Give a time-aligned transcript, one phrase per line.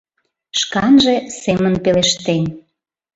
[0.59, 2.43] Шканже семын пелештен: